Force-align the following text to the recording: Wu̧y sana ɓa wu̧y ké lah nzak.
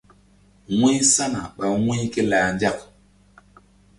Wu̧y 0.79 0.95
sana 1.13 1.41
ɓa 1.57 1.67
wu̧y 1.85 2.01
ké 2.13 2.21
lah 2.29 2.45
nzak. 2.53 2.77